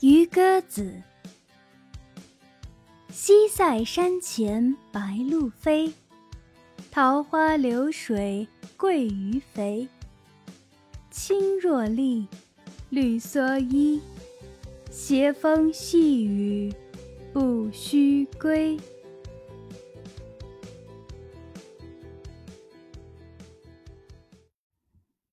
[0.00, 1.02] 渔歌子
[3.10, 5.90] 西塞山前白鹭飞
[6.90, 8.46] 桃花流水
[8.76, 9.88] 鳜鱼肥
[11.10, 12.26] 青箬笠
[12.90, 14.02] 绿蓑衣
[14.90, 16.70] 斜风细雨
[17.32, 18.78] 不须归。